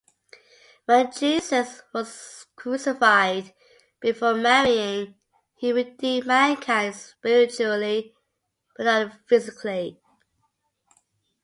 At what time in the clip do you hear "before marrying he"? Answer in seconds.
3.99-5.71